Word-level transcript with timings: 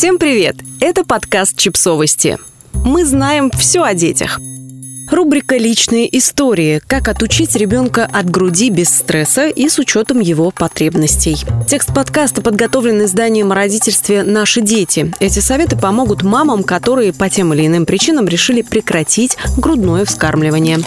Всем 0.00 0.18
привет! 0.18 0.56
Это 0.80 1.04
подкаст 1.04 1.58
«Чипсовости». 1.58 2.38
Мы 2.72 3.04
знаем 3.04 3.50
все 3.50 3.82
о 3.82 3.92
детях. 3.92 4.40
Рубрика 5.10 5.58
«Личные 5.58 6.08
истории. 6.16 6.80
Как 6.86 7.08
отучить 7.08 7.54
ребенка 7.54 8.08
от 8.10 8.30
груди 8.30 8.70
без 8.70 8.88
стресса 8.88 9.48
и 9.48 9.68
с 9.68 9.78
учетом 9.78 10.20
его 10.20 10.52
потребностей». 10.52 11.36
Текст 11.68 11.92
подкаста 11.94 12.40
подготовлен 12.40 13.04
изданием 13.04 13.52
о 13.52 13.54
родительстве 13.54 14.22
«Наши 14.22 14.62
дети». 14.62 15.12
Эти 15.20 15.40
советы 15.40 15.76
помогут 15.76 16.22
мамам, 16.22 16.64
которые 16.64 17.12
по 17.12 17.28
тем 17.28 17.52
или 17.52 17.66
иным 17.66 17.84
причинам 17.84 18.26
решили 18.26 18.62
прекратить 18.62 19.36
грудное 19.58 20.06
вскармливание. 20.06 20.78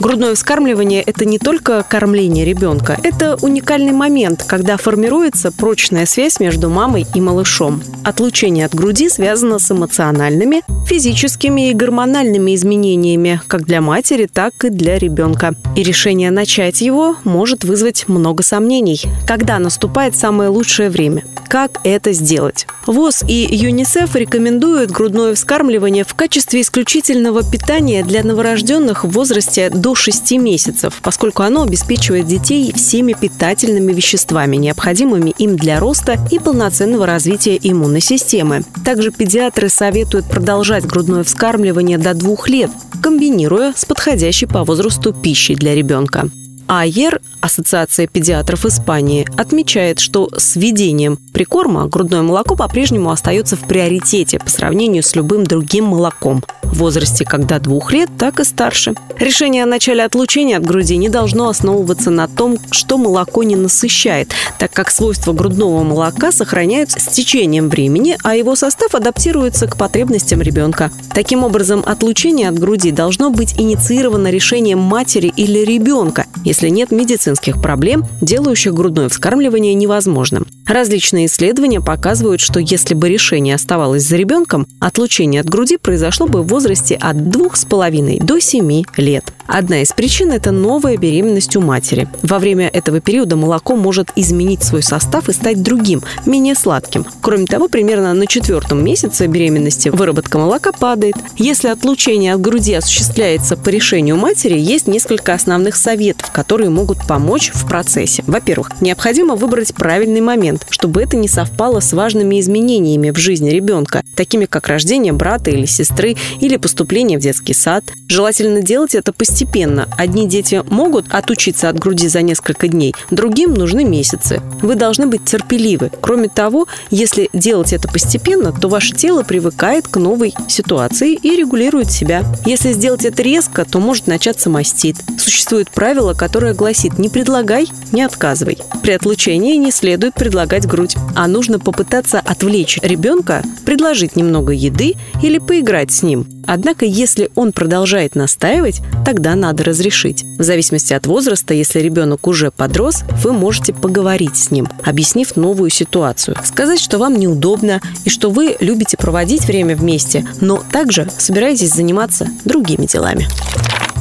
Грудное 0.00 0.34
вскармливание– 0.34 1.02
это 1.06 1.26
не 1.26 1.38
только 1.38 1.84
кормление 1.86 2.46
ребенка, 2.46 2.98
это 3.02 3.36
уникальный 3.42 3.92
момент, 3.92 4.44
когда 4.46 4.78
формируется 4.78 5.52
прочная 5.52 6.06
связь 6.06 6.40
между 6.40 6.70
мамой 6.70 7.06
и 7.14 7.20
малышом. 7.20 7.82
Отлучение 8.02 8.64
от 8.64 8.74
груди 8.74 9.10
связано 9.10 9.58
с 9.58 9.70
эмоциональными, 9.70 10.62
физическими 10.86 11.68
и 11.68 11.74
гормональными 11.74 12.54
изменениями 12.54 13.42
как 13.46 13.66
для 13.66 13.82
матери, 13.82 14.24
так 14.24 14.64
и 14.64 14.70
для 14.70 14.98
ребенка. 14.98 15.54
И 15.76 15.82
решение 15.82 16.30
начать 16.30 16.80
его 16.80 17.16
может 17.24 17.64
вызвать 17.64 18.08
много 18.08 18.42
сомнений. 18.42 19.02
Когда 19.26 19.58
наступает 19.58 20.16
самое 20.16 20.48
лучшее 20.48 20.88
время? 20.88 21.24
Как 21.46 21.80
это 21.84 22.12
сделать? 22.12 22.66
ВОЗ 22.86 23.24
и 23.28 23.46
ЮНИСЕФ 23.50 24.14
рекомендуют 24.16 24.90
грудное 24.90 25.34
вскармливание 25.34 26.04
в 26.04 26.14
качестве 26.14 26.62
исключительного 26.62 27.42
питания 27.42 28.02
для 28.02 28.24
новорожденных 28.24 29.04
в 29.04 29.10
возрасте 29.10 29.68
до 29.68 29.89
до 29.90 29.96
6 29.96 30.38
месяцев, 30.38 31.00
поскольку 31.02 31.42
оно 31.42 31.62
обеспечивает 31.62 32.28
детей 32.28 32.72
всеми 32.72 33.12
питательными 33.12 33.92
веществами, 33.92 34.54
необходимыми 34.54 35.30
им 35.36 35.56
для 35.56 35.80
роста 35.80 36.16
и 36.30 36.38
полноценного 36.38 37.06
развития 37.06 37.58
иммунной 37.60 38.00
системы. 38.00 38.62
Также 38.84 39.10
педиатры 39.10 39.68
советуют 39.68 40.26
продолжать 40.26 40.86
грудное 40.86 41.24
вскармливание 41.24 41.98
до 41.98 42.14
двух 42.14 42.48
лет, 42.48 42.70
комбинируя 43.02 43.72
с 43.76 43.84
подходящей 43.84 44.46
по 44.46 44.62
возрасту 44.62 45.12
пищей 45.12 45.56
для 45.56 45.74
ребенка. 45.74 46.30
АЕР, 46.70 47.20
Ассоциация 47.40 48.06
педиатров 48.06 48.64
Испании, 48.64 49.26
отмечает, 49.36 49.98
что 49.98 50.30
с 50.36 50.54
введением 50.54 51.18
прикорма 51.32 51.88
грудное 51.88 52.22
молоко 52.22 52.54
по-прежнему 52.54 53.10
остается 53.10 53.56
в 53.56 53.66
приоритете 53.66 54.38
по 54.38 54.48
сравнению 54.48 55.02
с 55.02 55.16
любым 55.16 55.42
другим 55.42 55.86
молоком 55.86 56.44
в 56.62 56.78
возрасте 56.78 57.26
до 57.30 57.58
двух 57.58 57.92
лет, 57.92 58.08
так 58.16 58.38
и 58.38 58.44
старше. 58.44 58.94
Решение 59.18 59.64
о 59.64 59.66
начале 59.66 60.04
отлучения 60.04 60.56
от 60.56 60.64
груди 60.64 60.96
не 60.96 61.08
должно 61.08 61.48
основываться 61.48 62.10
на 62.10 62.28
том, 62.28 62.58
что 62.70 62.98
молоко 62.98 63.42
не 63.42 63.56
насыщает, 63.56 64.32
так 64.58 64.72
как 64.72 64.90
свойства 64.90 65.32
грудного 65.32 65.82
молока 65.82 66.30
сохраняются 66.30 67.00
с 67.00 67.08
течением 67.08 67.68
времени, 67.68 68.16
а 68.22 68.36
его 68.36 68.54
состав 68.54 68.94
адаптируется 68.94 69.66
к 69.66 69.76
потребностям 69.76 70.40
ребенка. 70.40 70.92
Таким 71.12 71.42
образом, 71.42 71.82
отлучение 71.84 72.48
от 72.48 72.58
груди 72.58 72.92
должно 72.92 73.30
быть 73.30 73.58
инициировано 73.58 74.28
решением 74.30 74.78
матери 74.78 75.32
или 75.36 75.60
ребенка, 75.60 76.26
если 76.44 76.68
нет 76.68 76.90
медицинских 76.90 77.60
проблем, 77.60 78.04
делающих 78.20 78.74
грудное 78.74 79.08
вскармливание 79.08 79.74
невозможным. 79.74 80.46
Различные 80.66 81.26
исследования 81.26 81.80
показывают, 81.80 82.40
что 82.40 82.60
если 82.60 82.94
бы 82.94 83.08
решение 83.08 83.54
оставалось 83.56 84.04
за 84.04 84.16
ребенком, 84.16 84.66
отлучение 84.78 85.40
от 85.40 85.50
груди 85.50 85.76
произошло 85.76 86.26
бы 86.28 86.42
в 86.42 86.46
возрасте 86.46 86.94
от 86.94 87.16
2,5 87.16 88.22
до 88.24 88.40
7 88.40 88.82
лет. 88.96 89.32
Одна 89.52 89.82
из 89.82 89.90
причин– 89.90 90.30
это 90.32 90.52
новая 90.52 90.96
беременность 90.96 91.56
у 91.56 91.60
матери. 91.60 92.06
Во 92.22 92.38
время 92.38 92.68
этого 92.68 93.00
периода 93.00 93.34
молоко 93.34 93.74
может 93.74 94.12
изменить 94.14 94.62
свой 94.62 94.80
состав 94.84 95.28
и 95.28 95.32
стать 95.32 95.60
другим, 95.60 96.04
менее 96.24 96.54
сладким. 96.54 97.04
Кроме 97.20 97.46
того, 97.46 97.66
примерно 97.66 98.14
на 98.14 98.28
четвертом 98.28 98.84
месяце 98.84 99.26
беременности 99.26 99.88
выработка 99.88 100.38
молока 100.38 100.70
падает. 100.70 101.16
Если 101.36 101.66
отлучение 101.66 102.34
от 102.34 102.40
груди 102.40 102.74
осуществляется 102.74 103.56
по 103.56 103.70
решению 103.70 104.16
матери, 104.16 104.56
есть 104.56 104.86
несколько 104.86 105.34
основных 105.34 105.74
советов, 105.74 106.29
которые 106.32 106.70
могут 106.70 107.06
помочь 107.06 107.50
в 107.52 107.66
процессе. 107.68 108.22
Во-первых, 108.26 108.80
необходимо 108.80 109.36
выбрать 109.36 109.74
правильный 109.74 110.20
момент, 110.20 110.66
чтобы 110.70 111.02
это 111.02 111.16
не 111.16 111.28
совпало 111.28 111.80
с 111.80 111.92
важными 111.92 112.40
изменениями 112.40 113.10
в 113.10 113.18
жизни 113.18 113.50
ребенка, 113.50 114.02
такими 114.14 114.46
как 114.46 114.68
рождение 114.68 115.12
брата 115.12 115.50
или 115.50 115.66
сестры 115.66 116.16
или 116.40 116.56
поступление 116.56 117.18
в 117.18 117.22
детский 117.22 117.54
сад. 117.54 117.84
Желательно 118.08 118.62
делать 118.62 118.94
это 118.94 119.12
постепенно. 119.12 119.88
Одни 119.96 120.28
дети 120.28 120.62
могут 120.68 121.06
отучиться 121.10 121.68
от 121.68 121.78
груди 121.78 122.08
за 122.08 122.22
несколько 122.22 122.68
дней, 122.68 122.94
другим 123.10 123.54
нужны 123.54 123.84
месяцы. 123.84 124.40
Вы 124.62 124.74
должны 124.74 125.06
быть 125.06 125.24
терпеливы. 125.24 125.90
Кроме 126.00 126.28
того, 126.28 126.66
если 126.90 127.30
делать 127.32 127.72
это 127.72 127.88
постепенно, 127.88 128.52
то 128.52 128.68
ваше 128.68 128.94
тело 128.94 129.22
привыкает 129.22 129.88
к 129.88 129.96
новой 129.96 130.34
ситуации 130.48 131.14
и 131.14 131.36
регулирует 131.36 131.90
себя. 131.90 132.24
Если 132.44 132.72
сделать 132.72 133.04
это 133.04 133.22
резко, 133.22 133.64
то 133.64 133.78
может 133.78 134.06
начаться 134.06 134.50
мастит. 134.50 134.96
Существует 135.18 135.70
правило, 135.70 136.14
которое 136.20 136.52
гласит 136.52 136.98
«не 136.98 137.08
предлагай, 137.08 137.66
не 137.92 138.02
отказывай». 138.02 138.58
При 138.82 138.90
отлучении 138.90 139.56
не 139.56 139.70
следует 139.70 140.12
предлагать 140.12 140.66
грудь, 140.66 140.94
а 141.16 141.26
нужно 141.26 141.58
попытаться 141.58 142.20
отвлечь 142.20 142.78
ребенка, 142.82 143.42
предложить 143.64 144.16
немного 144.16 144.52
еды 144.52 144.96
или 145.22 145.38
поиграть 145.38 145.90
с 145.90 146.02
ним. 146.02 146.26
Однако, 146.46 146.84
если 146.84 147.30
он 147.36 147.52
продолжает 147.52 148.16
настаивать, 148.16 148.82
тогда 149.02 149.34
надо 149.34 149.64
разрешить. 149.64 150.22
В 150.38 150.42
зависимости 150.42 150.92
от 150.92 151.06
возраста, 151.06 151.54
если 151.54 151.80
ребенок 151.80 152.26
уже 152.26 152.50
подрос, 152.50 153.02
вы 153.22 153.32
можете 153.32 153.72
поговорить 153.72 154.36
с 154.36 154.50
ним, 154.50 154.68
объяснив 154.84 155.36
новую 155.36 155.70
ситуацию. 155.70 156.36
Сказать, 156.44 156.80
что 156.80 156.98
вам 156.98 157.18
неудобно 157.18 157.80
и 158.04 158.10
что 158.10 158.28
вы 158.28 158.56
любите 158.60 158.98
проводить 158.98 159.46
время 159.46 159.74
вместе, 159.74 160.26
но 160.42 160.62
также 160.70 161.08
собираетесь 161.16 161.72
заниматься 161.72 162.28
другими 162.44 162.84
делами. 162.84 163.26